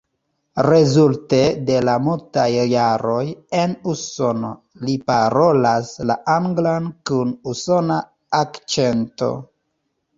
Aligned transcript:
Rezulte 0.67 1.41
de 1.67 1.75
la 1.89 1.97
multaj 2.05 2.47
jaroj 2.71 3.21
en 3.65 3.77
Usono, 3.95 4.51
li 4.89 4.99
parolas 5.13 5.95
la 6.13 6.19
anglan 6.41 6.93
kun 7.13 7.39
usona 7.57 8.05
akĉento. 8.45 9.35